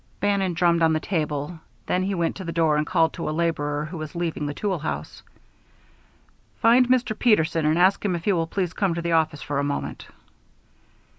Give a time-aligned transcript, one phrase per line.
[0.19, 3.29] Bannon drummed on the table; then he went to the door and called to a
[3.29, 5.21] laborer who was leaving the tool house:
[6.59, 7.13] "Find Mr.
[7.15, 10.07] Peterson and ask him if he will please come to the office for a moment."